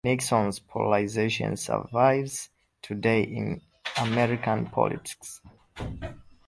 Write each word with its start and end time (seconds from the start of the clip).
Nixon's 0.03 0.57
polarization 0.57 1.55
survives 1.57 2.49
today 2.81 3.21
in 3.21 3.61
American 3.97 4.65
politics. 4.65 5.39